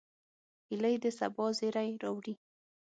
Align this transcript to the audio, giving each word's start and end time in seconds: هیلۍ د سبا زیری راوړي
هیلۍ 0.67 0.95
د 1.03 1.05
سبا 1.19 1.45
زیری 1.57 1.89
راوړي 2.03 2.33